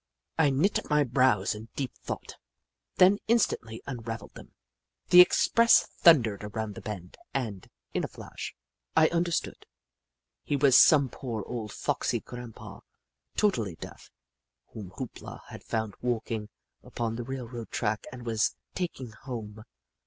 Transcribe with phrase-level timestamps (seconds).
[0.39, 2.37] I knit my brows in deep thought,
[2.95, 4.55] then instantly unravelled them.
[5.11, 8.55] The express thun dered around the bend, and, in a flash,
[8.97, 9.67] I under stood.
[10.41, 12.79] He was some poor old foxy grandpa,
[13.35, 14.09] totally deaf,
[14.73, 16.49] whom Hoop La had found walking
[16.81, 19.61] upon the railroad track and was taking home.